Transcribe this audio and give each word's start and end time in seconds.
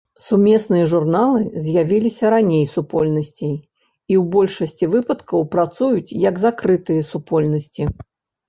Сумесныя 0.27 0.85
журналы 0.93 1.41
з'явіліся 1.65 2.25
раней 2.35 2.63
супольнасцей 2.75 3.51
і 3.51 4.13
ў 4.21 4.25
большасці 4.37 4.85
выпадкаў 4.97 5.47
працуюць 5.53 6.17
як 6.29 6.43
закрытыя 6.47 7.01
супольнасці. 7.13 7.83